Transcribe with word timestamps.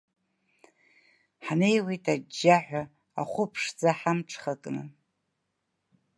Ҳнеиуеит 1.45 2.05
аџьџьаҳәа 2.13 2.81
ахәыԥшӡа 3.21 3.89
ҳамҽхакны. 3.99 4.83